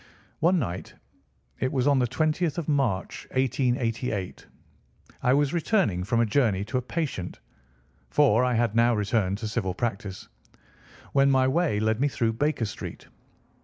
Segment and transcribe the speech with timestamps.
[0.39, 6.79] One night—it was on the twentieth of March, 1888—I was returning from a journey to
[6.79, 7.37] a patient
[8.09, 10.27] (for I had now returned to civil practice),
[11.13, 13.09] when my way led me through Baker Street.